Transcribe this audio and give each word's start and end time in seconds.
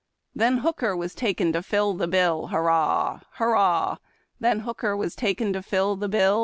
Then 0.33 0.57
Hooker 0.65 0.97
was 0.97 1.13
taken 1.13 1.53
to 1.53 1.61
fill 1.61 1.93
the 1.93 2.07
bill, 2.07 2.47
Hurrah! 2.47 3.19
Hurrah! 3.33 3.97
Then 4.39 4.61
Hooker 4.61 4.97
was 4.97 5.15
taken 5.15 5.53
to 5.53 5.61
fill 5.61 5.95
the 5.95 6.09
bill. 6.09 6.39